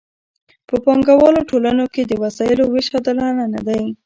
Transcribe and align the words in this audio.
په 0.67 0.75
پانګوالو 0.83 1.41
ټولنو 1.49 1.85
کې 1.93 2.01
د 2.05 2.11
وسایلو 2.23 2.63
ویش 2.67 2.87
عادلانه 2.95 3.45
نه 3.53 3.61
دی. 3.67 3.83